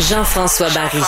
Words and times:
Jean-François 0.00 0.70
Barry. 0.70 1.02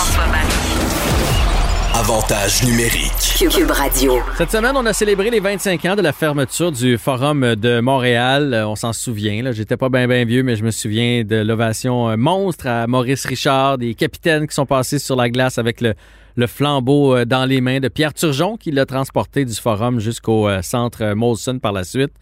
Avantage 1.95 2.63
numérique. 2.65 3.49
Cube 3.51 3.71
Radio. 3.71 4.19
Cette 4.37 4.51
semaine, 4.51 4.77
on 4.77 4.85
a 4.85 4.93
célébré 4.93 5.31
les 5.31 5.41
25 5.41 5.83
ans 5.87 5.97
de 5.97 6.03
la 6.03 6.13
fermeture 6.13 6.71
du 6.71 6.99
Forum 6.99 7.57
de 7.57 7.81
Montréal. 7.81 8.53
Euh, 8.53 8.69
On 8.69 8.77
s'en 8.77 8.93
souvient. 8.93 9.43
Là. 9.43 9.53
J'étais 9.53 9.79
pas 9.79 9.89
bien 9.89 10.07
bien 10.07 10.27
vieux, 10.27 10.43
mais 10.43 10.57
je 10.57 10.65
me 10.65 10.71
souviens 10.71 11.25
de 11.25 11.37
l'ovation 11.37 12.11
euh, 12.11 12.17
monstre 12.19 12.67
à 12.67 12.87
Maurice 12.87 13.25
Richard, 13.25 13.79
des 13.79 13.95
capitaines 13.95 14.47
qui 14.47 14.55
sont 14.55 14.67
passés 14.67 14.99
sur 14.99 15.17
la 15.17 15.31
glace 15.31 15.57
avec 15.57 15.81
le, 15.81 15.95
le 16.37 16.47
flambeau 16.47 17.17
euh, 17.17 17.25
dans 17.25 17.47
les 17.47 17.63
mains 17.63 17.81
de 17.81 17.89
Pierre 17.89 18.13
Turgeon 18.13 18.59
qui 18.59 18.73
l'a 18.73 18.85
transporté 18.85 19.47
du 19.47 19.55
Forum 19.55 20.01
jusqu'au 20.01 20.51
centre 20.61 21.15
Molson 21.15 21.59
par 21.61 21.73
la 21.73 21.85
suite. 21.85 22.13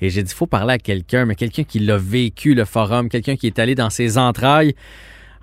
Et 0.00 0.10
j'ai 0.10 0.24
dit, 0.24 0.32
il 0.32 0.36
faut 0.36 0.46
parler 0.48 0.74
à 0.74 0.78
quelqu'un, 0.78 1.26
mais 1.26 1.36
quelqu'un 1.36 1.62
qui 1.62 1.78
l'a 1.78 1.96
vécu, 1.96 2.54
le 2.54 2.64
Forum, 2.64 3.08
quelqu'un 3.08 3.36
qui 3.36 3.46
est 3.46 3.60
allé 3.60 3.76
dans 3.76 3.90
ses 3.90 4.18
entrailles. 4.18 4.74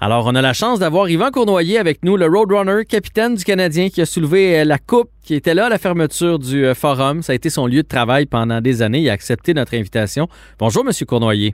Alors, 0.02 0.28
on 0.28 0.36
a 0.36 0.42
la 0.42 0.54
chance 0.54 0.80
d'avoir 0.80 1.10
Yvan 1.10 1.30
Cournoyer 1.30 1.78
avec 1.78 2.04
nous, 2.06 2.16
le 2.16 2.26
Roadrunner, 2.26 2.86
capitaine 2.86 3.36
du 3.36 3.44
Canadien 3.44 3.90
qui 3.90 4.00
a 4.02 4.06
soulevé 4.06 4.62
euh, 4.62 4.64
la 4.64 4.78
coupe, 4.78 5.10
qui 5.21 5.36
était 5.36 5.54
là 5.54 5.66
à 5.66 5.70
la 5.70 5.78
fermeture 5.78 6.40
du 6.40 6.66
euh, 6.66 6.74
forum. 6.74 7.21
Ça 7.21 7.34
a 7.34 7.36
été 7.36 7.50
son 7.50 7.68
lieu 7.68 7.84
de 7.84 7.88
travail 7.88 8.26
pendant 8.26 8.62
des 8.62 8.82
années. 8.82 9.00
Il 9.02 9.10
a 9.10 9.14
accepté 9.14 9.54
notre 9.54 9.74
invitation. 9.76 10.30
Bonjour, 10.57 10.86
Monsieur 10.86 11.06
Cournoyer. 11.06 11.54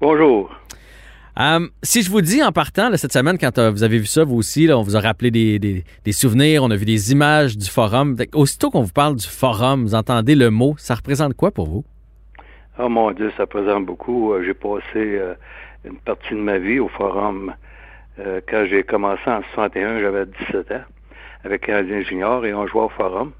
Bonjour. 0.00 0.48
Euh, 1.40 1.66
si 1.82 2.02
je 2.02 2.10
vous 2.10 2.20
dis 2.20 2.40
en 2.40 2.52
partant 2.52 2.88
là, 2.88 2.96
cette 2.96 3.12
semaine, 3.12 3.36
quand 3.36 3.58
euh, 3.58 3.72
vous 3.72 3.82
avez 3.82 3.98
vu 3.98 4.06
ça, 4.06 4.22
vous 4.22 4.36
aussi, 4.36 4.66
là, 4.68 4.78
on 4.78 4.82
vous 4.82 4.96
a 4.96 5.00
rappelé 5.00 5.32
des, 5.32 5.58
des- 5.58 5.82
des 6.04 6.12
souvenirs, 6.12 6.62
on 6.62 6.70
a 6.70 6.76
vu 6.76 6.84
des 6.84 7.10
images 7.10 7.56
du 7.58 7.68
forum. 7.68 8.16
Aussitôt 8.34 8.70
qu'on 8.70 8.82
vous 8.82 8.92
parle 8.92 9.16
du 9.16 9.26
forum, 9.26 9.82
vous 9.82 9.96
entendez 9.96 10.36
le 10.36 10.50
mot, 10.50 10.76
ça 10.78 10.94
représente 10.94 11.34
quoi 11.34 11.50
pour 11.50 11.66
vous? 11.66 11.84
Oh 12.78 12.88
mon 12.88 13.10
Dieu, 13.10 13.32
ça 13.36 13.46
présente 13.46 13.86
beaucoup. 13.86 14.32
J'ai 14.44 14.54
passé 14.54 14.82
euh, 14.96 15.34
une 15.84 15.96
partie 15.96 16.30
de 16.34 16.38
ma 16.38 16.58
vie 16.58 16.78
au 16.78 16.88
forum. 16.88 17.52
Euh, 18.20 18.40
quand 18.48 18.66
j'ai 18.68 18.82
commencé 18.82 19.22
en 19.26 19.42
61, 19.54 20.00
j'avais 20.00 20.26
17 20.26 20.70
ans 20.72 20.84
avec 21.44 21.62
Canadien 21.62 22.02
Junior 22.02 22.44
et 22.44 22.52
on 22.54 22.66
jouait 22.66 22.82
au 22.82 22.88
forum. 22.90 23.32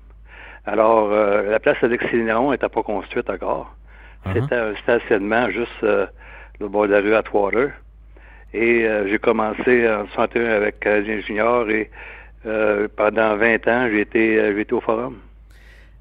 Alors, 0.67 1.11
euh, 1.13 1.51
la 1.51 1.61
place 1.61 1.77
Alexis 1.83 2.17
Néron 2.17 2.53
n'était 2.53 2.69
pas 2.69 2.83
construite 2.83 3.29
encore. 3.29 3.75
Uh-huh. 4.27 4.33
C'était 4.35 4.55
un 4.57 4.75
stationnement 4.77 5.51
juste 5.51 5.71
euh, 5.83 6.07
le 6.61 6.69
bord 6.69 6.87
de 6.87 6.93
la 6.93 7.01
rue 7.01 7.15
Atwater. 7.15 7.71
Et 8.55 8.85
euh, 8.87 9.09
j'ai 9.09 9.19
commencé 9.19 9.89
en 9.89 10.07
61 10.15 10.45
avec 10.53 10.81
Canadien 10.81 11.21
Junior 11.21 11.69
et 11.71 11.91
euh, 12.47 12.87
pendant 12.97 13.37
20 13.37 13.69
ans, 13.69 13.89
j'ai 13.91 14.01
été, 14.01 14.39
euh, 14.39 14.65
au 14.73 14.81
forum. 14.81 15.17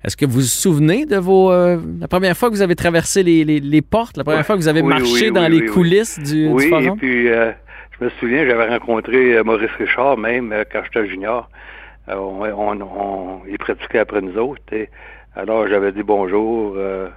Est-ce 0.03 0.17
que 0.17 0.25
vous 0.25 0.33
vous 0.33 0.41
souvenez 0.41 1.05
de 1.05 1.17
vos. 1.17 1.51
euh, 1.51 1.77
la 1.99 2.07
première 2.07 2.35
fois 2.35 2.49
que 2.49 2.55
vous 2.55 2.61
avez 2.63 2.75
traversé 2.75 3.21
les, 3.21 3.43
les- 3.45 3.59
les 3.59 3.81
portes, 3.83 4.17
la 4.17 4.23
première 4.23 4.39
Ouais. 4.39 4.43
fois 4.45 4.55
que 4.55 4.61
vous 4.61 4.67
avez 4.67 4.81
Oui, 4.81 4.89
marché 4.89 5.25
oui, 5.27 5.31
dans 5.31 5.45
oui, 5.47 5.59
les 5.61 5.65
coulisses 5.67 6.19
du, 6.19 6.47
et 6.59 6.69
forum? 6.69 6.97
puis 6.97 7.29
euh, 7.29 7.51
je 8.01 8.05
me 8.05 8.09
souviens, 8.19 8.45
j'avais 8.47 8.67
rencontré 8.67 9.35
euh, 9.37 9.43
Maurice 9.43 9.69
Richard 9.77 10.17
même 10.17 10.51
euh, 10.51 10.63
quand 10.71 10.81
j'étais 10.83 11.07
junior. 11.07 11.47
Euh, 12.09 12.15
on, 12.15 12.81
on, 12.81 13.41
il 13.47 13.57
pratiquait 13.59 13.99
après 13.99 14.21
nous 14.21 14.35
autres. 14.37 14.63
alors 15.35 15.67
j'avais 15.67 15.91
dit 15.91 16.01
bonjour 16.01 16.73
euh, 16.77 17.09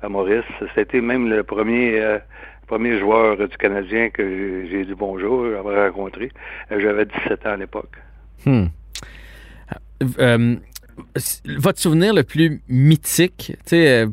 à 0.00 0.08
Maurice. 0.08 0.44
C'était 0.76 1.00
même 1.00 1.28
le 1.28 1.42
premier 1.42 2.00
euh, 2.00 2.18
premier 2.68 2.98
joueur 3.00 3.36
du 3.36 3.56
Canadien 3.56 4.10
que 4.10 4.66
j'ai- 4.70 4.84
dit 4.84 4.94
bonjour, 4.96 5.44
j'avais 5.50 5.88
rencontré. 5.88 6.30
Euh, 6.70 6.78
J'avais 6.80 7.04
17 7.06 7.46
ans 7.46 7.50
à 7.50 7.56
l'époque. 7.56 7.96
Hmm. 8.46 8.66
Euh, 10.20 10.54
votre 11.58 11.80
souvenir 11.80 12.14
le 12.14 12.22
plus 12.22 12.60
mythique, 12.68 13.52
tu 13.66 13.70
sais, 13.70 13.88
euh, 14.04 14.06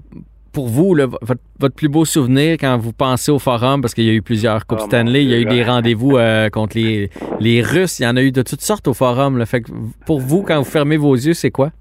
pour 0.55 0.67
vous, 0.69 0.95
là, 0.95 1.05
votre, 1.05 1.41
votre 1.59 1.75
plus 1.75 1.89
beau 1.89 2.05
souvenir 2.05 2.53
quand 2.53 2.77
vous 2.77 2.93
pensez 2.93 3.29
au 3.29 3.39
forum, 3.39 3.81
parce 3.81 3.93
qu'il 3.93 4.05
y 4.05 4.09
a 4.09 4.13
eu 4.13 4.21
plusieurs 4.21 4.65
Coupes 4.65 4.79
Oh, 4.83 4.85
Stanley, 4.85 5.23
il 5.23 5.29
y 5.29 5.35
a 5.35 5.39
eu 5.39 5.45
des 5.45 5.63
rendez-vous 5.63 6.17
euh, 6.17 6.49
contre 6.49 6.77
les, 6.77 7.09
les 7.41 7.61
Russes, 7.61 7.99
il 7.99 8.03
y 8.03 8.07
en 8.07 8.15
a 8.15 8.21
eu 8.21 8.31
de 8.31 8.41
toutes 8.41 8.61
sortes 8.61 8.87
au 8.87 8.93
forum. 8.93 9.37
là. 9.37 9.45
Fait 9.45 9.61
que 9.61 9.71
pour 10.05 10.21
vous, 10.21 10.41
quand 10.43 10.57
vous 10.57 10.63
fermez 10.63 10.97
vos 10.97 11.13
yeux, 11.13 11.33
c'est 11.33 11.51
quoi? 11.51 11.71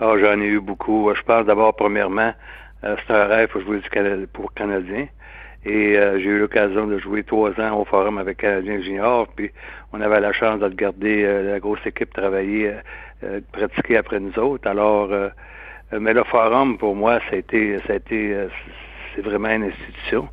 Ah, 0.00 0.14
j'en 0.20 0.40
ai 0.40 0.46
eu 0.46 0.60
beaucoup. 0.60 1.12
Je 1.14 1.22
pense 1.22 1.44
d'abord, 1.44 1.76
premièrement, 1.76 2.32
euh, 2.84 2.96
c'est 3.06 3.12
un 3.12 3.26
rêve 3.26 3.48
pour 3.50 3.60
jouer 3.60 3.78
du 3.80 3.90
Canada, 3.90 4.24
pour 4.32 4.52
Canadien. 4.54 5.06
Et 5.66 5.98
euh, 5.98 6.18
j'ai 6.18 6.30
eu 6.30 6.38
l'occasion 6.38 6.86
de 6.86 6.98
jouer 6.98 7.22
trois 7.22 7.50
ans 7.60 7.78
au 7.78 7.84
Forum 7.84 8.16
avec 8.16 8.38
Canadien 8.38 8.80
Junior. 8.80 9.28
Puis 9.36 9.50
on 9.92 10.00
avait 10.00 10.20
la 10.20 10.32
chance 10.32 10.58
de 10.60 10.64
regarder 10.64 11.22
euh, 11.22 11.52
la 11.52 11.60
grosse 11.60 11.84
équipe 11.84 12.14
travailler, 12.14 12.68
euh, 12.68 12.80
euh, 13.24 13.40
pratiquer 13.52 13.98
après 13.98 14.20
nous 14.20 14.36
autres. 14.38 14.66
Alors, 14.66 15.12
euh, 15.12 15.28
euh, 15.28 15.28
mais 15.98 16.12
le 16.12 16.24
Forum, 16.24 16.78
pour 16.78 16.94
moi, 16.94 17.20
ça 17.28 17.36
a 17.36 17.38
été, 17.38 17.78
ça 17.86 17.94
a 17.94 17.96
été, 17.96 18.34
euh, 18.34 18.48
c'est 19.14 19.22
vraiment 19.22 19.48
une 19.50 19.64
institution. 19.64 20.28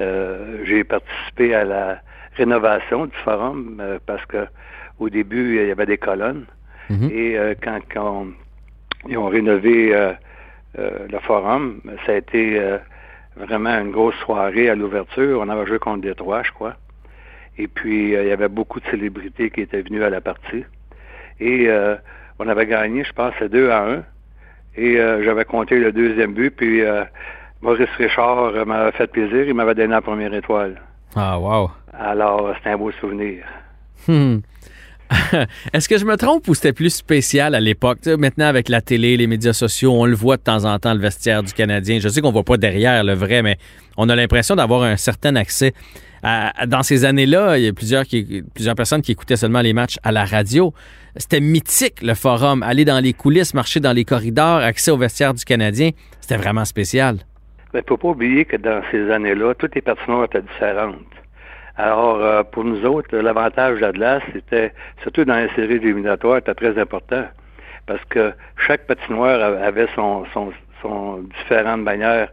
Euh, 0.00 0.62
j'ai 0.64 0.84
participé 0.84 1.54
à 1.54 1.64
la 1.64 2.00
rénovation 2.34 3.06
du 3.06 3.16
Forum 3.24 3.78
euh, 3.80 3.98
parce 4.06 4.24
que 4.26 4.46
au 4.98 5.08
début, 5.08 5.60
il 5.60 5.68
y 5.68 5.70
avait 5.70 5.86
des 5.86 5.98
colonnes. 5.98 6.46
Mhm. 6.90 7.10
Et 7.12 7.38
euh, 7.38 7.54
quand, 7.60 7.80
quand 7.92 8.26
ils 9.08 9.18
ont 9.18 9.28
rénové 9.28 9.94
euh, 9.94 10.12
euh, 10.78 11.06
le 11.08 11.18
forum. 11.20 11.80
Ça 12.04 12.12
a 12.12 12.14
été 12.16 12.58
euh, 12.58 12.78
vraiment 13.36 13.78
une 13.78 13.92
grosse 13.92 14.16
soirée 14.16 14.68
à 14.68 14.74
l'ouverture. 14.74 15.40
On 15.40 15.48
avait 15.48 15.66
joué 15.66 15.78
contre 15.78 16.02
Détroit, 16.02 16.42
je 16.42 16.50
crois. 16.50 16.74
Et 17.58 17.68
puis, 17.68 18.16
euh, 18.16 18.24
il 18.24 18.28
y 18.28 18.32
avait 18.32 18.48
beaucoup 18.48 18.80
de 18.80 18.86
célébrités 18.86 19.50
qui 19.50 19.60
étaient 19.60 19.82
venues 19.82 20.02
à 20.02 20.10
la 20.10 20.20
partie. 20.20 20.64
Et 21.38 21.68
euh, 21.68 21.94
on 22.40 22.48
avait 22.48 22.66
gagné, 22.66 23.04
je 23.04 23.12
pense, 23.12 23.34
2 23.40 23.70
à 23.70 23.84
1. 23.84 24.04
Et 24.76 24.98
euh, 24.98 25.22
j'avais 25.24 25.44
compté 25.44 25.78
le 25.78 25.92
deuxième 25.92 26.34
but, 26.34 26.50
puis 26.50 26.82
euh, 26.82 27.04
Maurice 27.62 27.88
Richard 27.96 28.38
euh, 28.38 28.64
m'avait 28.64 28.92
fait 28.92 29.06
plaisir. 29.06 29.44
Il 29.46 29.54
m'avait 29.54 29.74
donné 29.74 29.88
la 29.88 30.02
première 30.02 30.34
étoile. 30.34 30.80
Ah, 31.14 31.38
wow. 31.38 31.70
Alors, 31.92 32.52
c'était 32.56 32.70
un 32.70 32.78
beau 32.78 32.90
souvenir. 32.92 33.44
Hmm. 34.08 34.38
Est-ce 35.72 35.88
que 35.88 35.96
je 35.96 36.04
me 36.04 36.16
trompe 36.16 36.48
ou 36.48 36.54
c'était 36.54 36.72
plus 36.72 36.90
spécial 36.90 37.54
à 37.54 37.60
l'époque? 37.60 38.04
Maintenant, 38.06 38.46
avec 38.46 38.68
la 38.68 38.80
télé, 38.80 39.16
les 39.16 39.26
médias 39.26 39.52
sociaux, 39.52 39.92
on 39.92 40.06
le 40.06 40.14
voit 40.14 40.36
de 40.36 40.42
temps 40.42 40.64
en 40.64 40.78
temps, 40.78 40.92
le 40.92 41.00
vestiaire 41.00 41.42
du 41.42 41.52
Canadien. 41.52 42.00
Je 42.00 42.08
sais 42.08 42.20
qu'on 42.20 42.32
voit 42.32 42.42
pas 42.42 42.56
derrière 42.56 43.04
le 43.04 43.14
vrai, 43.14 43.42
mais 43.42 43.58
on 43.96 44.08
a 44.08 44.16
l'impression 44.16 44.56
d'avoir 44.56 44.82
un 44.82 44.96
certain 44.96 45.36
accès. 45.36 45.72
À- 46.24 46.66
dans 46.66 46.82
ces 46.82 47.04
années-là, 47.04 47.58
il 47.58 47.64
y 47.64 47.68
a 47.68 47.72
plusieurs, 47.72 48.04
personnes 48.74 49.02
qui 49.02 49.12
écoutaient 49.12 49.36
seulement 49.36 49.60
les 49.60 49.74
matchs 49.74 49.98
à 50.02 50.10
la 50.10 50.24
radio. 50.24 50.72
C'était 51.16 51.40
mythique, 51.40 52.00
le 52.02 52.14
forum. 52.14 52.62
Aller 52.62 52.86
dans 52.86 52.98
les 52.98 53.12
coulisses, 53.12 53.52
marcher 53.52 53.78
dans 53.78 53.92
les 53.92 54.04
corridors, 54.04 54.56
accès 54.56 54.90
au 54.90 54.96
vestiaire 54.96 55.34
du 55.34 55.44
Canadien. 55.44 55.90
C'était 56.20 56.38
vraiment 56.38 56.64
spécial. 56.64 57.18
Il 57.74 57.76
ne 57.76 57.82
faut 57.86 57.98
pas 57.98 58.08
oublier 58.08 58.44
que 58.46 58.56
dans 58.56 58.82
ces 58.90 59.10
années-là, 59.10 59.54
toutes 59.54 59.74
les 59.74 59.82
patinoires 59.82 60.24
étaient 60.24 60.42
différentes. 60.42 60.96
Alors, 61.76 62.22
euh, 62.22 62.42
pour 62.44 62.64
nous 62.64 62.84
autres, 62.86 63.16
l'avantage 63.16 63.80
d'Atlas, 63.80 64.22
c'était, 64.32 64.72
surtout 65.02 65.24
dans 65.24 65.36
les 65.36 65.48
séries 65.56 65.74
éliminatoires, 65.74 66.38
était 66.38 66.54
très 66.54 66.78
important. 66.78 67.24
Parce 67.86 68.02
que 68.08 68.32
chaque 68.66 68.86
patinoire 68.86 69.42
avait 69.42 69.88
son, 69.94 70.24
son, 70.32 70.52
son 70.84 71.18
différente 71.38 71.82
manière. 71.82 72.28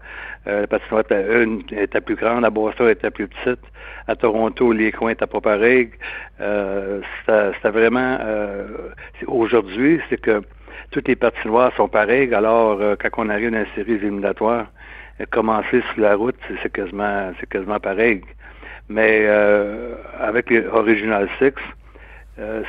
Euh, 0.48 0.62
la 0.62 0.68
patinoire 0.68 1.04
une 1.12 1.64
était 1.72 2.02
plus 2.02 2.16
grande, 2.16 2.44
à 2.44 2.50
Boston 2.50 2.90
était 2.90 3.12
plus 3.12 3.28
petite. 3.28 3.64
À 4.08 4.16
Toronto, 4.16 4.72
les 4.74 4.92
coins 4.92 5.12
étaient 5.12 5.28
pas 5.28 5.40
pareils. 5.42 5.92
Euh, 6.42 7.02
c'était, 7.26 7.70
vraiment... 7.70 8.18
euh, 8.22 8.68
aujourd'hui, 9.28 10.02
c'est 10.10 10.20
que 10.20 10.42
toutes 10.90 11.08
les 11.08 11.16
patinoires 11.16 11.72
sont 11.76 11.88
pareilles. 11.88 12.34
Alors, 12.34 12.82
euh, 12.82 12.96
quand 13.00 13.24
on 13.24 13.30
arrive 13.30 13.52
dans 13.52 13.60
les 13.60 13.68
séries 13.76 13.94
éliminatoires, 13.94 14.66
euh, 15.20 15.26
commencer 15.30 15.82
sur 15.94 16.02
la 16.02 16.16
route, 16.16 16.40
c'est, 16.62 16.72
quasiment, 16.74 17.32
c'est 17.40 17.48
quasiment 17.48 17.80
pareil. 17.80 18.22
Mais 18.90 19.26
euh, 19.26 19.94
avec 20.20 20.50
les 20.50 20.66
Original 20.66 21.30
Six, 21.40 21.54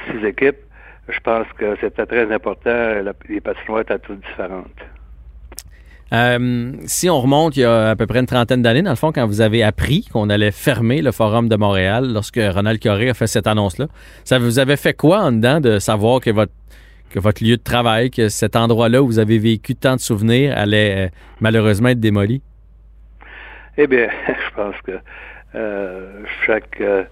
six 0.06 0.26
équipes, 0.26 0.60
je 1.08 1.18
pense 1.20 1.46
que 1.58 1.74
c'était 1.80 2.06
très 2.06 2.30
important. 2.30 3.02
La- 3.02 3.14
les 3.28 3.40
patinoires 3.40 3.80
étaient 3.80 3.98
toutes 3.98 4.20
différentes. 4.20 4.80
Euh, 6.12 6.72
si 6.84 7.08
on 7.08 7.20
remonte 7.20 7.56
il 7.56 7.60
y 7.60 7.64
a 7.64 7.90
à 7.90 7.96
peu 7.96 8.06
près 8.06 8.18
une 8.20 8.26
trentaine 8.26 8.60
d'années, 8.60 8.82
dans 8.82 8.90
le 8.90 8.96
fond, 8.96 9.12
quand 9.12 9.26
vous 9.26 9.40
avez 9.40 9.62
appris 9.62 10.06
qu'on 10.12 10.28
allait 10.28 10.50
fermer 10.50 11.00
le 11.00 11.10
Forum 11.10 11.48
de 11.48 11.56
Montréal, 11.56 12.12
lorsque 12.12 12.38
Ronald 12.38 12.82
Coré 12.82 13.08
a 13.10 13.14
fait 13.14 13.26
cette 13.26 13.46
annonce-là, 13.46 13.86
ça 14.24 14.38
vous 14.38 14.58
avait 14.58 14.76
fait 14.76 14.94
quoi 14.94 15.20
en 15.20 15.32
dedans 15.32 15.60
de 15.60 15.78
savoir 15.78 16.20
que 16.20 16.30
votre, 16.30 16.52
que 17.10 17.18
votre 17.18 17.42
lieu 17.42 17.56
de 17.56 17.62
travail, 17.62 18.10
que 18.10 18.28
cet 18.28 18.56
endroit-là 18.56 19.02
où 19.02 19.06
vous 19.06 19.18
avez 19.18 19.38
vécu 19.38 19.74
tant 19.74 19.96
de 19.96 20.00
souvenirs 20.00 20.52
allait 20.56 21.06
euh, 21.06 21.08
malheureusement 21.40 21.88
être 21.88 22.00
démoli? 22.00 22.42
Eh 23.78 23.86
bien, 23.86 24.08
je 24.28 24.54
pense 24.54 24.76
que 24.82 24.92
euh, 25.54 26.24
chaque 26.46 26.80
euh, 26.80 27.04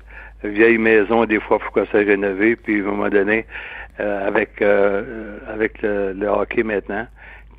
vieille 0.44 0.78
maison, 0.78 1.24
des 1.24 1.40
fois, 1.40 1.58
qu'elle 1.74 1.86
soit 1.88 2.00
rénovée. 2.00 2.56
Puis, 2.56 2.80
à 2.80 2.84
un 2.84 2.90
moment 2.90 3.08
donné, 3.08 3.46
euh, 3.98 4.26
avec, 4.26 4.62
avec 5.48 5.82
le, 5.82 6.12
le 6.12 6.26
hockey 6.26 6.62
maintenant, 6.62 7.06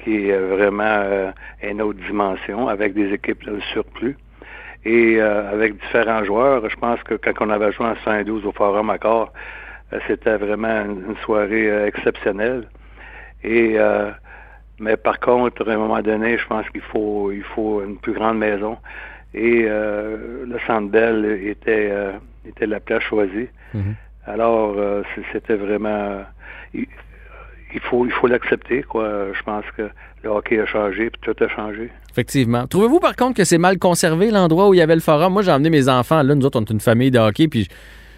qui 0.03 0.30
est 0.30 0.38
vraiment 0.38 0.83
euh, 0.83 1.31
une 1.63 1.81
autre 1.81 2.00
dimension, 2.07 2.68
avec 2.68 2.94
des 2.94 3.13
équipes 3.13 3.44
de 3.45 3.59
surplus, 3.74 4.18
et 4.83 5.21
euh, 5.21 5.51
avec 5.51 5.80
différents 5.80 6.24
joueurs, 6.24 6.68
je 6.68 6.75
pense 6.75 7.01
que 7.03 7.15
quand 7.15 7.33
on 7.42 7.50
avait 7.50 7.71
joué 7.71 7.86
en 7.86 7.95
112 8.03 8.45
au 8.45 8.51
Forum 8.51 8.89
euh, 9.94 10.00
c'était 10.07 10.38
vraiment 10.38 10.86
une, 10.86 11.15
soirée 11.24 11.69
euh, 11.69 11.88
exceptionnelle. 11.88 12.68
Et 13.44 13.74
euh, 13.77 14.12
mais 14.80 14.98
par 14.98 15.19
contre, 15.19 15.68
à 15.69 15.74
un 15.74 15.77
moment 15.77 16.01
donné, 16.01 16.38
je 16.38 16.47
pense 16.47 16.68
qu'il 16.69 16.81
faut 16.81 17.31
il 17.31 17.44
faut 17.44 17.83
une 17.83 17.97
plus 17.97 18.13
grande 18.13 18.38
maison. 18.38 18.77
et 19.33 19.63
le 19.63 20.57
Centre 20.68 20.89
Bell 20.89 21.25
était, 21.45 21.92
était 22.45 22.65
la 22.65 22.80
place 22.80 23.04
choisie. 23.04 23.47
Mhm. 23.74 23.95
Alors, 24.25 24.75
c'était 25.31 25.56
vraiment... 25.56 26.25
Il, 27.73 27.79
faut 27.81 28.06
il 28.06 28.12
faut 28.12 28.27
l'accepter, 28.27 28.83
quoi. 28.83 29.27
Je 29.33 29.44
pense 29.44 29.65
que 29.77 29.83
le 30.23 30.29
hockey 30.29 30.59
a 30.59 30.65
changé, 30.65 31.09
puis 31.09 31.21
tout 31.21 31.44
a 31.44 31.47
changé. 31.47 31.89
Effectivement. 32.12 32.68
Trouvez-vous 32.68 33.00
par 33.00 33.15
contre 33.15 33.35
que 33.35 33.44
c'est 33.44 33.57
mal 33.57 33.79
conservé 33.79 34.31
l'endroit 34.31 34.69
où 34.69 34.73
il 34.73 34.77
y 34.77 34.81
avait 34.81 34.95
le 34.95 35.01
forum? 35.01 35.33
Moi, 35.33 35.41
j'ai 35.41 35.51
emmené 35.51 35.69
mes 35.69 35.89
enfants. 35.89 36.21
Là, 36.21 36.35
nous 36.35 36.45
autres, 36.45 36.59
on 36.59 36.63
est 36.63 36.69
une 36.69 36.79
famille 36.79 37.12
de 37.12 37.19
hockey, 37.19 37.47
puis 37.47 37.68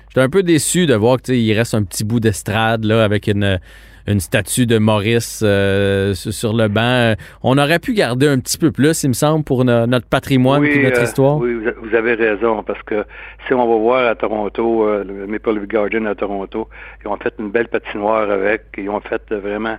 j'étais 0.10 0.22
un 0.22 0.30
peu 0.30 0.44
déçu 0.44 0.86
de 0.86 0.96
voir 0.96 1.22
qu'il 1.22 1.52
reste 1.54 1.76
un 1.76 1.84
petit 1.84 2.04
bout 2.04 2.20
d'estrade 2.20 2.84
là 2.84 3.04
avec 3.04 3.28
une 3.28 3.60
une 4.08 4.20
statue 4.20 4.66
de 4.66 4.78
Maurice 4.78 5.42
euh, 5.44 6.14
sur 6.14 6.54
le 6.54 6.68
banc. 6.68 7.16
On 7.42 7.58
aurait 7.58 7.80
pu 7.80 7.94
garder 7.94 8.28
un 8.28 8.40
petit 8.40 8.58
peu 8.58 8.72
plus, 8.72 9.04
il 9.04 9.10
me 9.10 9.14
semble, 9.14 9.44
pour 9.44 9.66
notre 9.66 10.08
patrimoine 10.08 10.64
et 10.66 10.84
notre 10.84 11.00
euh, 11.00 11.04
histoire. 11.04 11.38
Oui, 11.38 11.54
vous 11.54 11.96
avez 11.96 12.14
raison, 12.14 12.64
parce 12.64 12.82
que 12.84 13.06
si 13.48 13.54
on 13.54 13.68
va 13.68 13.78
voir 13.78 14.08
à 14.08 14.16
Toronto, 14.16 14.88
euh, 14.88 15.04
le 15.04 15.28
Maple 15.28 15.60
Leaf 15.60 15.68
Garden 15.68 16.08
à 16.08 16.16
Toronto, 16.16 16.70
ils 17.04 17.08
ont 17.08 17.18
fait 17.18 17.34
une 17.40 17.52
belle 17.52 17.68
patinoire 17.68 18.30
avec, 18.30 18.64
ils 18.78 18.90
ont 18.90 19.02
fait 19.02 19.22
vraiment 19.32 19.78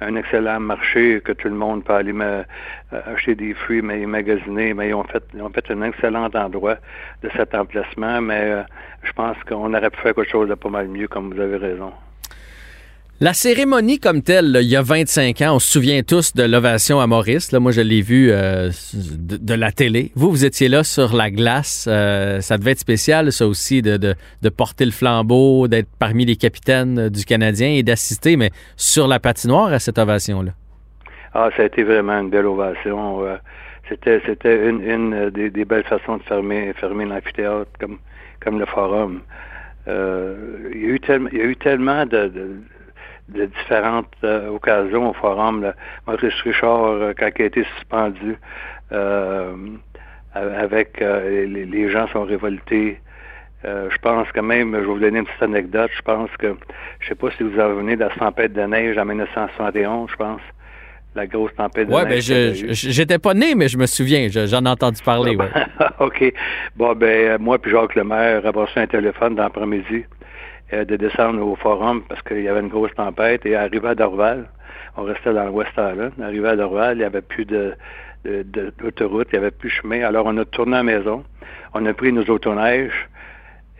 un 0.00 0.14
excellent 0.16 0.60
marché 0.60 1.20
que 1.24 1.32
tout 1.32 1.48
le 1.48 1.54
monde 1.54 1.84
peut 1.84 1.94
aller 1.94 2.12
euh, 2.20 2.42
acheter 2.90 3.34
des 3.34 3.54
fruits, 3.54 3.82
mais 3.82 4.04
magasiner. 4.06 4.74
Mais 4.74 4.88
ils 4.88 4.94
ont 4.94 5.04
fait, 5.04 5.22
ils 5.34 5.42
ont 5.42 5.50
fait 5.50 5.70
un 5.70 5.82
excellent 5.82 6.28
endroit 6.34 6.76
de 7.22 7.30
cet 7.36 7.54
emplacement. 7.54 8.20
Mais 8.20 8.42
euh, 8.42 8.62
je 9.02 9.12
pense 9.12 9.36
qu'on 9.48 9.72
aurait 9.72 9.90
pu 9.90 10.00
faire 10.00 10.14
quelque 10.14 10.30
chose 10.30 10.48
de 10.48 10.54
pas 10.54 10.68
mal 10.68 10.88
mieux, 10.88 11.08
comme 11.08 11.32
vous 11.32 11.40
avez 11.40 11.56
raison. 11.56 11.92
La 13.18 13.32
cérémonie 13.32 13.98
comme 13.98 14.20
telle, 14.20 14.58
il 14.60 14.68
y 14.68 14.76
a 14.76 14.82
25 14.82 15.40
ans, 15.40 15.54
on 15.54 15.58
se 15.58 15.72
souvient 15.72 16.02
tous 16.02 16.34
de 16.34 16.42
l'ovation 16.42 17.00
à 17.00 17.06
Maurice. 17.06 17.50
Moi, 17.54 17.72
je 17.72 17.80
l'ai 17.80 18.02
vu 18.02 18.30
euh, 18.30 18.68
de, 18.92 19.54
la 19.54 19.72
télé. 19.72 20.12
Vous, 20.14 20.28
vous 20.28 20.44
étiez 20.44 20.68
là 20.68 20.84
sur 20.84 21.16
la 21.16 21.30
glace. 21.30 21.86
Euh, 21.88 22.42
ça 22.42 22.58
devait 22.58 22.72
être 22.72 22.78
spécial, 22.78 23.32
ça 23.32 23.46
aussi, 23.46 23.80
de, 23.80 24.14
porter 24.54 24.84
le 24.84 24.90
flambeau, 24.90 25.66
d'être 25.66 25.88
parmi 25.98 26.26
les 26.26 26.36
capitaines 26.36 27.08
du 27.08 27.24
Canadien 27.24 27.68
et 27.68 27.82
d'assister, 27.82 28.36
mais 28.36 28.50
sur 28.76 29.08
la 29.08 29.18
patinoire 29.18 29.72
à 29.72 29.78
cette 29.78 29.96
ovation-là. 29.96 30.52
Ah, 31.32 31.48
ça 31.56 31.62
a 31.62 31.66
été 31.66 31.84
vraiment 31.84 32.20
une 32.20 32.28
belle 32.28 32.44
ovation. 32.44 33.24
C'était, 33.88 34.20
c'était 34.26 34.68
une, 34.68 35.30
des, 35.30 35.64
belles 35.64 35.84
façons 35.84 36.18
de 36.18 36.22
fermer, 36.24 36.74
fermer 36.74 37.06
l'amphithéâtre 37.06 37.70
comme, 37.80 37.96
comme 38.40 38.58
le 38.58 38.66
forum. 38.66 39.22
Euh, 39.88 40.68
il, 40.74 40.82
y 40.82 40.84
a 40.84 40.88
eu 40.88 41.00
tellement, 41.00 41.28
il 41.32 41.38
y 41.38 41.40
a 41.40 41.44
eu 41.44 41.56
tellement 41.56 42.04
de 42.04 42.30
différentes 43.28 44.12
euh, 44.24 44.48
occasions 44.48 45.10
au 45.10 45.12
forum. 45.14 45.72
Maurice 46.06 46.40
Richard, 46.42 46.84
euh, 46.84 47.12
quand 47.18 47.30
il 47.38 47.42
a 47.42 47.46
été 47.46 47.64
suspendu, 47.76 48.36
euh, 48.92 49.54
avec 50.34 51.00
les, 51.00 51.90
gens 51.90 52.06
sont 52.08 52.24
révoltés. 52.24 53.00
je 53.64 53.98
pense 54.02 54.30
que 54.32 54.40
même, 54.40 54.74
je 54.74 54.80
vais 54.80 54.84
vous 54.84 54.98
donner 54.98 55.20
une 55.20 55.24
petite 55.24 55.42
anecdote, 55.42 55.90
je 55.96 56.02
pense 56.02 56.28
que, 56.38 56.54
je 57.00 57.08
sais 57.08 57.14
pas 57.14 57.30
si 57.30 57.42
vous 57.42 57.58
avez 57.58 57.74
venu 57.74 57.96
de 57.96 58.00
la 58.00 58.10
tempête 58.10 58.52
de 58.52 58.60
neige 58.60 58.98
en 58.98 59.06
1971, 59.06 60.10
je 60.10 60.16
pense 60.16 60.42
la 61.14 61.26
grosse 61.26 61.54
tempête 61.56 61.88
de 61.88 61.94
ouais, 61.94 62.04
neige. 62.04 62.28
Ben 62.28 62.52
je 62.52 62.90
j'étais 62.90 63.18
pas 63.18 63.32
né, 63.32 63.54
mais 63.54 63.68
je 63.68 63.78
me 63.78 63.86
souviens, 63.86 64.28
j'en 64.28 64.66
ai 64.66 64.68
entendu 64.68 65.02
parler. 65.02 65.36
Ouais. 65.36 65.48
OK. 66.00 66.34
Bon, 66.76 66.94
ben, 66.94 67.40
moi 67.40 67.58
puis 67.58 67.70
Jacques 67.70 67.94
Lemaire 67.94 68.44
avons 68.44 68.66
reçu 68.66 68.78
un 68.78 68.86
téléphone 68.86 69.36
dans 69.36 69.44
l'après-midi 69.44 70.04
euh, 70.04 70.15
de 70.72 70.96
descendre 70.96 71.46
au 71.46 71.54
forum 71.56 72.02
parce 72.08 72.22
qu'il 72.22 72.42
y 72.42 72.48
avait 72.48 72.60
une 72.60 72.68
grosse 72.68 72.94
tempête 72.94 73.46
et 73.46 73.54
arrivé 73.54 73.88
à 73.88 73.94
Dorval, 73.94 74.48
on 74.96 75.04
restait 75.04 75.32
dans 75.32 75.44
le 75.44 75.50
West 75.50 75.72
Island, 75.72 76.12
arrivé 76.20 76.48
à 76.48 76.56
Dorval, 76.56 76.96
il 76.96 76.98
n'y 76.98 77.04
avait 77.04 77.22
plus 77.22 77.44
de, 77.44 77.74
d'autoroute, 78.24 79.28
il 79.32 79.38
n'y 79.38 79.44
avait 79.44 79.50
plus 79.50 79.68
de 79.68 79.74
chemin. 79.74 80.02
Alors 80.02 80.26
on 80.26 80.36
a 80.38 80.44
tourné 80.44 80.74
à 80.74 80.78
la 80.78 80.82
maison, 80.82 81.24
on 81.74 81.84
a 81.86 81.92
pris 81.94 82.12
nos 82.12 82.24
autoneiges. 82.24 83.08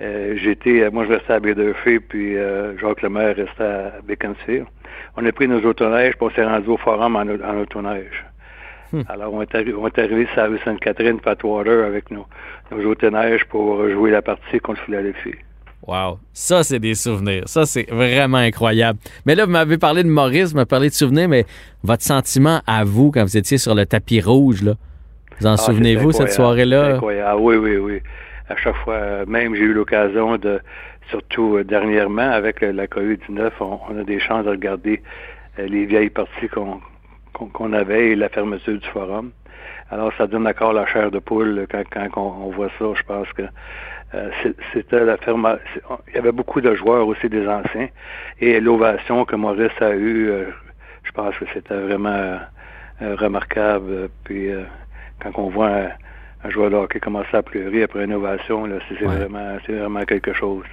Euh, 0.00 0.34
j'étais, 0.36 0.82
euh, 0.82 0.90
moi 0.90 1.06
je 1.06 1.14
restais 1.14 1.32
à 1.32 1.40
Baie-de-Fée, 1.40 2.00
puis 2.00 2.36
euh, 2.36 2.76
Jacques 2.78 3.00
Lemaire 3.00 3.34
restait 3.34 3.64
à 3.64 3.92
Beaconsfield. 4.04 4.66
On 5.16 5.24
a 5.24 5.32
pris 5.32 5.48
nos 5.48 5.60
autoneiges, 5.64 6.14
puis 6.16 6.26
on 6.26 6.30
s'est 6.30 6.44
rendu 6.44 6.68
au 6.68 6.76
forum 6.76 7.16
en, 7.16 7.20
en 7.20 7.60
autoneige. 7.60 8.24
Hmm. 8.92 9.00
Alors 9.08 9.32
on 9.32 9.40
est, 9.40 9.54
arrivé, 9.54 9.74
on 9.74 9.86
est 9.86 9.98
arrivé 9.98 10.26
sur 10.26 10.36
la 10.36 10.48
rue 10.48 10.58
Sainte-Catherine, 10.64 11.18
Patwater, 11.18 11.84
avec 11.84 12.10
nos, 12.10 12.26
nos 12.70 12.90
autoneiges 12.90 13.44
pour 13.46 13.88
jouer 13.88 14.10
la 14.10 14.20
partie 14.20 14.60
contre 14.60 14.82
Philadelphie. 14.82 15.34
Wow, 15.86 16.18
ça 16.32 16.64
c'est 16.64 16.80
des 16.80 16.94
souvenirs. 16.94 17.44
Ça 17.46 17.64
c'est 17.64 17.88
vraiment 17.90 18.38
incroyable. 18.38 18.98
Mais 19.24 19.34
là, 19.34 19.44
vous 19.44 19.52
m'avez 19.52 19.78
parlé 19.78 20.02
de 20.02 20.08
Maurice, 20.08 20.50
vous 20.50 20.56
m'avez 20.56 20.66
parlé 20.66 20.88
de 20.88 20.94
souvenirs, 20.94 21.28
mais 21.28 21.44
votre 21.84 22.02
sentiment 22.02 22.60
à 22.66 22.84
vous 22.84 23.12
quand 23.12 23.22
vous 23.22 23.36
étiez 23.36 23.58
sur 23.58 23.74
le 23.74 23.86
tapis 23.86 24.20
rouge, 24.20 24.62
là, 24.62 24.74
vous 25.38 25.46
en 25.46 25.52
ah, 25.52 25.56
souvenez-vous 25.56 26.12
cette 26.12 26.32
soirée-là? 26.32 26.94
Incroyable. 26.94 27.28
Ah, 27.30 27.36
oui, 27.38 27.56
oui, 27.56 27.76
oui. 27.76 28.00
À 28.48 28.56
chaque 28.56 28.76
fois, 28.76 29.24
même 29.26 29.54
j'ai 29.54 29.62
eu 29.62 29.72
l'occasion 29.72 30.36
de, 30.38 30.60
surtout 31.10 31.56
euh, 31.56 31.64
dernièrement, 31.64 32.30
avec 32.30 32.60
la 32.60 32.86
COVID-19, 32.86 33.50
on, 33.60 33.98
a 34.00 34.04
des 34.04 34.18
chances 34.18 34.44
de 34.44 34.50
regarder 34.50 35.02
euh, 35.58 35.66
les 35.66 35.84
vieilles 35.84 36.10
parties 36.10 36.48
qu'on 36.48 37.72
avait 37.72 38.10
et 38.10 38.16
la 38.16 38.28
fermeture 38.28 38.78
du 38.78 38.88
forum. 38.88 39.30
Alors, 39.90 40.12
ça 40.18 40.26
donne 40.26 40.48
encore 40.48 40.72
la 40.72 40.86
chair 40.86 41.10
de 41.10 41.20
poule 41.20 41.66
quand, 41.70 42.08
on 42.16 42.50
voit 42.50 42.70
ça. 42.78 42.86
Je 42.94 43.02
pense 43.02 43.32
que 43.34 43.42
euh, 44.14 44.30
c'était 44.72 45.04
la 45.04 45.16
ferme. 45.16 45.58
Il 46.08 46.14
y 46.14 46.18
avait 46.18 46.32
beaucoup 46.32 46.60
de 46.60 46.74
joueurs 46.74 47.06
aussi 47.06 47.28
des 47.28 47.46
anciens. 47.48 47.88
Et 48.40 48.60
l'ovation 48.60 49.24
que 49.24 49.36
Maurice 49.36 49.72
a 49.80 49.94
eue, 49.94 50.30
euh, 50.30 50.46
je 51.02 51.10
pense 51.12 51.36
que 51.38 51.44
c'était 51.52 51.74
vraiment 51.74 52.38
euh, 53.02 53.16
remarquable. 53.16 54.08
Puis 54.24 54.48
quand 55.20 55.32
on 55.36 55.48
voit 55.50 55.88
un, 56.44 56.50
joueur 56.50 56.70
de 56.70 56.76
hockey 56.76 57.00
commencer 57.00 57.36
à 57.36 57.42
pleurer 57.42 57.82
après 57.82 58.04
une 58.04 58.14
ovation, 58.14 58.68
c'est 58.88 59.04
vraiment, 59.04 59.56
vraiment 59.68 60.04
quelque 60.04 60.32
chose. 60.32 60.66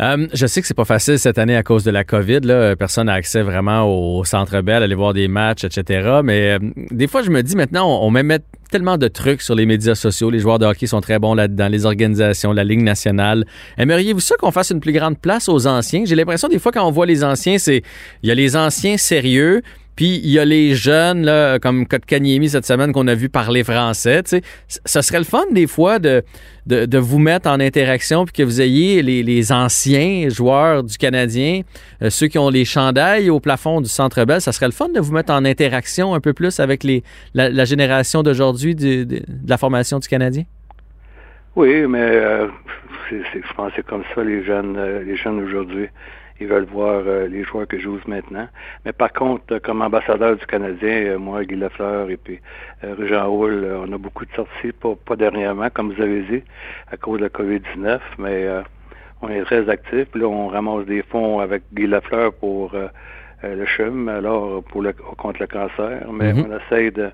Euh, 0.00 0.28
je 0.32 0.46
sais 0.46 0.60
que 0.60 0.66
c'est 0.66 0.74
pas 0.74 0.84
facile 0.84 1.18
cette 1.18 1.38
année 1.38 1.56
à 1.56 1.62
cause 1.62 1.84
de 1.84 1.90
la 1.90 2.04
COVID. 2.04 2.40
Là. 2.40 2.76
Personne 2.76 3.06
n'a 3.06 3.14
accès 3.14 3.42
vraiment 3.42 3.84
au 3.84 4.24
Centre 4.24 4.60
Bell, 4.60 4.82
aller 4.82 4.94
voir 4.94 5.12
des 5.12 5.28
matchs, 5.28 5.64
etc. 5.64 6.20
Mais 6.22 6.52
euh, 6.52 6.58
des 6.90 7.06
fois, 7.06 7.22
je 7.22 7.30
me 7.30 7.42
dis 7.42 7.56
maintenant, 7.56 8.00
on, 8.02 8.10
met 8.10 8.40
tellement 8.70 8.98
de 8.98 9.08
trucs 9.08 9.42
sur 9.42 9.54
les 9.54 9.66
médias 9.66 9.94
sociaux. 9.94 10.30
Les 10.30 10.38
joueurs 10.38 10.58
de 10.58 10.66
hockey 10.66 10.86
sont 10.86 11.00
très 11.00 11.18
bons 11.18 11.34
là-dedans, 11.34 11.68
les 11.68 11.86
organisations, 11.86 12.52
la 12.52 12.64
Ligue 12.64 12.82
nationale. 12.82 13.44
Aimeriez-vous 13.76 14.20
ça 14.20 14.36
qu'on 14.36 14.52
fasse 14.52 14.70
une 14.70 14.80
plus 14.80 14.92
grande 14.92 15.18
place 15.18 15.48
aux 15.48 15.66
anciens? 15.66 16.04
J'ai 16.04 16.14
l'impression 16.14 16.48
des 16.48 16.58
fois 16.58 16.70
quand 16.72 16.86
on 16.86 16.90
voit 16.92 17.06
les 17.06 17.24
anciens, 17.24 17.58
c'est 17.58 17.82
il 18.22 18.28
y 18.28 18.32
a 18.32 18.34
les 18.34 18.56
anciens 18.56 18.96
sérieux, 18.96 19.62
puis 19.98 20.20
il 20.22 20.30
y 20.30 20.38
a 20.38 20.44
les 20.44 20.76
jeunes, 20.76 21.24
là, 21.24 21.58
comme 21.58 21.84
Kotkaniemi 21.84 22.50
cette 22.50 22.64
semaine 22.64 22.92
qu'on 22.92 23.08
a 23.08 23.16
vu 23.16 23.28
parler 23.28 23.64
français. 23.64 24.22
Tu 24.22 24.36
sais. 24.38 24.42
Ce 24.84 25.02
serait 25.02 25.18
le 25.18 25.24
fun 25.24 25.42
des 25.50 25.66
fois 25.66 25.98
de, 25.98 26.22
de, 26.66 26.98
vous 26.98 27.18
mettre 27.18 27.50
en 27.50 27.58
interaction 27.58 28.24
puis 28.24 28.32
que 28.32 28.44
vous 28.44 28.60
ayez 28.60 29.02
les, 29.02 29.50
anciens 29.50 30.28
joueurs 30.28 30.84
du 30.84 30.96
Canadien, 30.98 31.62
euh, 32.00 32.10
ceux 32.10 32.28
qui 32.28 32.38
ont 32.38 32.48
les 32.48 32.64
chandails 32.64 33.28
au 33.28 33.40
plafond 33.40 33.80
du 33.80 33.88
Centre 33.88 34.24
Bell. 34.24 34.40
Ça 34.40 34.52
serait 34.52 34.66
le 34.66 34.72
fun 34.72 34.88
de 34.88 35.00
vous 35.00 35.12
mettre 35.12 35.32
en 35.32 35.44
interaction 35.44 36.14
un 36.14 36.20
peu 36.20 36.32
plus 36.32 36.60
avec 36.60 36.84
les, 36.84 37.02
la, 37.34 37.64
génération 37.64 38.22
d'aujourd'hui 38.22 38.76
de, 38.76 39.04
la 39.48 39.58
formation 39.58 39.98
du 39.98 40.06
Canadien. 40.06 40.44
Oui, 41.56 41.88
mais 41.88 41.98
euh, 42.02 42.46
je 43.10 43.54
pense 43.56 43.72
c'est 43.74 43.84
comme 43.84 44.04
ça 44.14 44.22
les 44.22 44.44
jeunes, 44.44 44.76
euh, 44.76 45.02
les 45.02 45.16
jeunes 45.16 45.42
aujourd'hui 45.42 45.88
ils 46.40 46.46
veulent 46.46 46.66
voir 46.66 47.02
euh, 47.06 47.26
les 47.26 47.42
joueurs 47.42 47.66
que 47.66 47.78
j'ose 47.78 48.00
maintenant. 48.06 48.48
Mais 48.84 48.92
par 48.92 49.12
contre, 49.12 49.54
euh, 49.54 49.58
comme 49.60 49.82
ambassadeur 49.82 50.36
du 50.36 50.46
Canadien, 50.46 51.06
euh, 51.06 51.18
moi, 51.18 51.44
Guy 51.44 51.56
Lafleur 51.56 52.10
et 52.10 52.16
puis 52.16 52.40
Régent 52.82 53.28
Houle, 53.28 53.66
on 53.84 53.92
a 53.92 53.98
beaucoup 53.98 54.24
de 54.24 54.32
sorties, 54.32 54.72
pas, 54.72 54.94
pas 54.94 55.16
dernièrement, 55.16 55.68
comme 55.70 55.92
vous 55.92 56.02
avez 56.02 56.22
dit, 56.22 56.42
à 56.92 56.96
cause 56.96 57.18
de 57.18 57.24
la 57.24 57.30
COVID-19, 57.30 57.98
mais 58.18 58.46
on 59.20 59.28
est 59.28 59.42
très 59.44 59.68
actifs. 59.68 60.14
Là, 60.14 60.26
on 60.26 60.48
ramasse 60.48 60.86
des 60.86 61.02
fonds 61.02 61.40
avec 61.40 61.62
Guy 61.72 61.88
Lafleur 61.88 62.32
pour 62.34 62.72
le 63.42 63.66
CHUM, 63.66 64.08
alors 64.08 64.62
pour 64.62 64.82
le, 64.82 64.92
contre 64.92 65.40
le 65.40 65.48
cancer, 65.48 66.06
mais 66.12 66.32
mm-hmm. 66.32 66.46
on 66.46 66.76
essaie 66.76 66.90
de, 66.92 67.10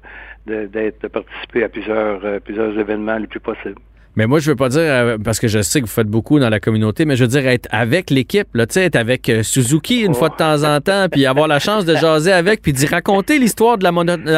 de, 0.47 1.09
participer 1.09 1.65
à 1.65 1.71
plusieurs, 1.71 2.41
plusieurs 2.43 2.79
événements 2.79 3.17
les 3.17 3.27
plus 3.27 3.41
possibles. 3.41 3.81
Mais 4.17 4.29
moi, 4.29 4.39
je 4.39 4.49
veux 4.49 4.57
pas 4.57 4.69
dire, 4.69 4.81
euh, 4.81 5.19
parce 5.23 5.41
que 5.41 5.49
je 5.49 5.61
sais 5.61 5.81
que 5.81 5.87
vous 5.87 5.93
faites 5.93 6.07
beaucoup 6.07 6.39
dans 6.39 6.49
la 6.49 6.61
communauté, 6.61 7.05
mais 7.05 7.17
je 7.17 7.25
veux 7.25 7.29
dire 7.29 7.49
être 7.49 7.69
avec 7.73 8.11
l'équipe, 8.11 8.47
là, 8.55 8.65
tu 8.65 8.75
sais, 8.75 8.85
être 8.85 8.95
avec 8.95 9.29
euh, 9.29 9.43
Suzuki 9.43 10.03
une 10.03 10.15
fois 10.15 10.29
de 10.29 10.37
temps 10.37 10.63
en 10.63 10.81
temps, 10.81 11.07
puis 11.11 11.27
avoir 11.27 11.49
la 11.49 11.59
chance 11.59 11.85
de 11.85 11.97
jaser 11.97 12.31
avec, 12.31 12.63
puis 12.63 12.73
d'y 12.73 12.87
raconter 12.87 13.41
l'histoire 13.41 13.77
de 13.77 13.83
la, 13.83 13.91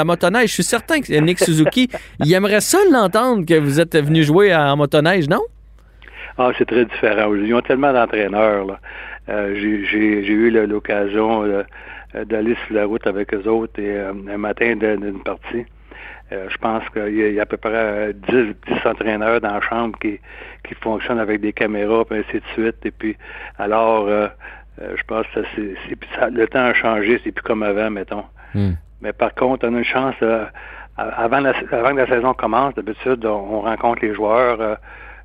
motoneige. 0.04 0.48
Je 0.48 0.54
suis 0.54 0.62
certain 0.62 1.00
que 1.00 1.12
Nick 1.20 1.40
Suzuki, 1.40 1.90
il 2.24 2.32
aimerait 2.32 2.62
ça 2.62 2.78
l'entendre 2.90 3.44
que 3.44 3.58
vous 3.58 3.78
êtes 3.78 3.96
venu 3.96 4.22
jouer 4.22 4.54
en 4.54 4.78
motoneige, 4.78 5.28
non? 5.28 5.42
Ah, 6.38 6.52
c'est 6.56 6.66
très 6.66 6.86
différent. 6.86 7.34
Ils 7.34 7.52
ont 7.54 7.60
tellement 7.60 7.92
d'entraîneurs. 7.92 8.78
Euh, 9.28 9.54
j'ai 9.56 10.32
eu 10.32 10.50
l'occasion 10.66 11.44
d'aller 12.14 12.56
sur 12.66 12.76
la 12.76 12.86
route 12.86 13.06
avec 13.06 13.34
eux 13.34 13.46
autres 13.46 13.78
et 13.78 14.00
un 14.00 14.38
matin 14.38 14.74
d'une 14.76 15.22
partie. 15.22 15.66
Euh, 16.32 16.48
je 16.50 16.56
pense 16.58 16.82
qu'il 16.88 17.14
y, 17.14 17.38
a 17.38 17.42
à 17.42 17.46
peu 17.46 17.56
près 17.56 18.12
10, 18.12 18.34
euh, 18.34 18.54
10 18.66 18.86
entraîneurs 18.86 19.40
dans 19.40 19.54
la 19.54 19.60
chambre 19.60 19.96
qui, 20.00 20.18
qui 20.66 20.74
fonctionnent 20.74 21.20
avec 21.20 21.40
des 21.40 21.52
caméras, 21.52 22.02
et 22.10 22.16
ainsi 22.16 22.38
de 22.38 22.46
suite. 22.54 22.84
Et 22.84 22.90
puis, 22.90 23.16
alors, 23.58 24.08
euh, 24.08 24.28
je 24.78 25.02
pense 25.06 25.24
que 25.34 25.40
c'est, 25.54 26.30
le 26.30 26.46
temps 26.48 26.64
a 26.64 26.74
changé, 26.74 27.20
c'est 27.22 27.30
plus 27.30 27.44
comme 27.44 27.62
avant, 27.62 27.90
mettons. 27.90 28.24
Hmm. 28.54 28.72
Mais 29.00 29.12
par 29.12 29.34
contre, 29.34 29.68
on 29.68 29.74
a 29.74 29.78
une 29.78 29.84
chance 29.84 30.16
avant, 30.96 31.40
la, 31.40 31.52
avant 31.70 31.90
que 31.92 32.00
la 32.00 32.06
saison 32.08 32.34
commence, 32.34 32.74
d'habitude, 32.74 33.24
on, 33.24 33.60
rencontre 33.60 34.04
les 34.04 34.14
joueurs, 34.14 34.78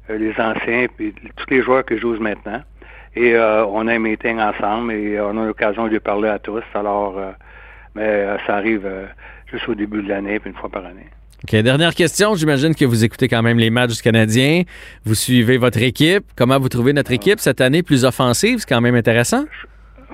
les 0.09 0.33
anciens, 0.39 0.85
puis 0.95 1.15
tous 1.35 1.49
les 1.49 1.63
joueurs 1.63 1.85
qui 1.85 1.97
jouent 1.97 2.19
maintenant. 2.19 2.61
Et 3.15 3.37
on 3.37 3.87
a 3.87 3.93
un 3.93 3.99
meeting 3.99 4.39
ensemble 4.39 4.91
et 4.93 5.19
on 5.19 5.37
a 5.41 5.45
l'occasion 5.45 5.87
de 5.87 5.97
parler 5.99 6.29
à 6.29 6.39
tous. 6.39 6.63
Alors, 6.73 7.15
mais 7.95 8.25
ça 8.45 8.55
arrive 8.55 8.89
juste 9.51 9.67
au 9.67 9.75
début 9.75 10.01
de 10.01 10.09
l'année, 10.09 10.39
puis 10.39 10.49
une 10.49 10.55
fois 10.55 10.69
par 10.69 10.85
année. 10.85 11.07
OK, 11.43 11.55
dernière 11.63 11.95
question. 11.95 12.35
J'imagine 12.35 12.75
que 12.75 12.85
vous 12.85 13.03
écoutez 13.03 13.27
quand 13.27 13.41
même 13.41 13.57
les 13.57 13.71
matchs 13.71 13.95
du 13.95 14.01
Canadien. 14.03 14.61
Vous 15.05 15.15
suivez 15.15 15.57
votre 15.57 15.81
équipe. 15.81 16.23
Comment 16.35 16.59
vous 16.59 16.69
trouvez 16.69 16.93
notre 16.93 17.11
équipe 17.11 17.39
cette 17.39 17.61
année 17.61 17.81
plus 17.81 18.05
offensive? 18.05 18.59
C'est 18.59 18.69
quand 18.69 18.79
même 18.79 18.93
intéressant. 18.93 19.45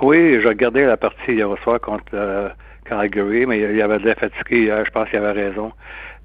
Oui, 0.02 0.40
j'ai 0.42 0.48
regardé 0.48 0.86
la 0.86 0.96
partie 0.96 1.34
hier 1.34 1.50
soir 1.64 1.82
contre 1.82 2.06
euh, 2.14 2.48
Calgary, 2.86 3.46
mais 3.46 3.60
il 3.60 3.76
y 3.76 3.82
avait 3.82 4.00
de 4.00 4.06
la 4.06 4.16
fatigue 4.16 4.46
hier. 4.52 4.86
Je 4.86 4.92
pense 4.92 5.10
qu'il 5.10 5.20
avait 5.20 5.50
raison. 5.50 5.74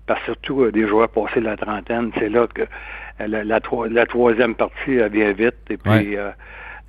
Parce 0.07 0.21
que 0.21 0.27
surtout 0.27 0.63
euh, 0.63 0.71
des 0.71 0.87
joueurs 0.87 1.09
passés 1.09 1.41
de 1.41 1.47
la 1.47 1.57
trentaine, 1.57 2.13
c'est 2.17 2.29
là 2.29 2.47
que 2.47 2.63
euh, 2.63 3.45
la, 3.45 4.07
troisième 4.07 4.55
partie 4.55 4.99
vient 5.11 5.33
vite. 5.33 5.57
Et 5.69 5.79
puis, 5.79 6.17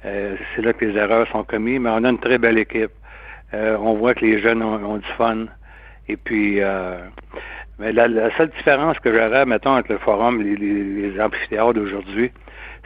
c'est 0.04 0.62
là 0.62 0.74
que 0.74 0.86
les 0.86 0.96
erreurs 0.96 1.28
sont 1.32 1.44
commises. 1.44 1.80
Mais 1.80 1.90
on 1.90 2.04
a 2.04 2.10
une 2.10 2.20
très 2.20 2.38
belle 2.38 2.60
équipe. 2.60 2.92
On 3.54 3.94
voit 3.94 4.14
que 4.14 4.26
les 4.26 4.40
jeunes 4.40 4.64
ont, 4.64 4.98
du 4.98 5.08
fun. 5.18 5.46
Et 6.08 6.18
puis, 6.18 6.60
mais 7.80 7.92
la, 7.92 8.36
seule 8.38 8.50
différence 8.50 9.00
que 9.00 9.12
j'aurais, 9.12 9.46
mettons, 9.46 9.76
entre 9.76 9.94
le 9.94 9.98
forum 9.98 10.42
et 10.42 10.56
les, 10.56 11.20
amphithéâtres 11.20 11.74
d'aujourd'hui, 11.74 12.32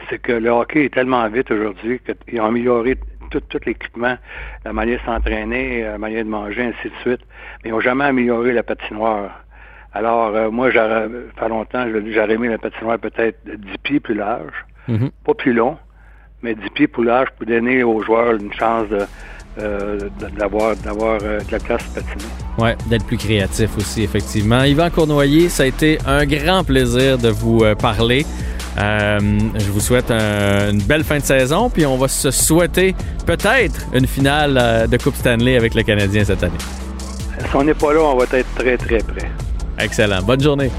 c'est 0.08 0.18
que 0.18 0.32
le 0.32 0.50
hockey 0.50 0.86
est 0.86 0.94
tellement 0.94 1.28
vite 1.28 1.50
aujourd'hui 1.50 2.00
qu'ils 2.26 2.40
ont 2.40 2.46
amélioré 2.46 2.96
tout, 3.30 3.42
l'équipement, 3.66 4.16
la 4.64 4.72
manière 4.72 4.98
de 5.00 5.04
s'entraîner, 5.04 5.82
la 5.82 5.98
manière 5.98 6.24
de 6.24 6.30
manger, 6.30 6.62
ainsi 6.62 6.88
de 6.88 6.94
suite. 7.02 7.20
Mais 7.62 7.70
ils 7.70 7.72
n'ont 7.72 7.80
jamais 7.80 8.04
amélioré 8.04 8.52
la 8.52 8.62
patinoire. 8.62 9.44
Alors, 9.92 10.34
euh, 10.34 10.50
moi, 10.50 10.70
j'aurais, 10.70 11.08
pas 11.36 11.48
longtemps, 11.48 11.86
j'aurais 11.90 12.34
aimé 12.34 12.48
la 12.48 12.58
patinoire 12.58 12.98
peut-être 12.98 13.38
10 13.44 13.78
pieds 13.82 14.00
plus 14.00 14.14
large, 14.14 14.52
mm-hmm. 14.88 15.10
pas 15.24 15.34
plus 15.34 15.52
long, 15.52 15.76
mais 16.42 16.54
10 16.54 16.70
pieds 16.70 16.88
plus 16.88 17.04
large 17.04 17.28
pour 17.36 17.46
donner 17.46 17.82
aux 17.82 18.00
joueurs 18.00 18.34
une 18.34 18.52
chance 18.52 18.88
de, 18.88 19.00
euh, 19.60 19.98
d'avoir, 20.36 20.76
d'avoir 20.76 21.18
euh, 21.22 21.40
de 21.40 21.52
la 21.52 21.58
patinée. 21.58 22.24
Oui, 22.58 22.70
d'être 22.88 23.04
plus 23.04 23.16
créatif 23.16 23.70
aussi, 23.76 24.02
effectivement. 24.02 24.62
Yvan 24.62 24.90
Cournoyer, 24.90 25.48
ça 25.48 25.64
a 25.64 25.66
été 25.66 25.98
un 26.06 26.26
grand 26.26 26.64
plaisir 26.64 27.18
de 27.18 27.28
vous 27.28 27.64
euh, 27.64 27.74
parler. 27.74 28.24
je 28.76 29.70
vous 29.72 29.80
souhaite 29.80 30.10
une 30.10 30.82
belle 30.82 31.04
fin 31.04 31.18
de 31.18 31.24
saison, 31.24 31.70
puis 31.70 31.86
on 31.86 31.96
va 31.96 32.08
se 32.08 32.30
souhaiter 32.30 32.94
peut-être 33.26 33.86
une 33.92 34.06
finale 34.06 34.88
de 34.88 34.96
Coupe 34.96 35.16
Stanley 35.16 35.56
avec 35.56 35.74
le 35.74 35.82
Canadien 35.82 36.24
cette 36.24 36.42
année. 36.42 36.58
Si 37.50 37.56
on 37.56 37.64
n'est 37.64 37.74
pas 37.74 37.92
là, 37.92 38.00
on 38.00 38.16
va 38.16 38.24
être 38.32 38.54
très, 38.54 38.76
très 38.76 38.98
près. 38.98 39.30
Excellent. 39.78 40.22
Bonne 40.22 40.40
journée. 40.40 40.70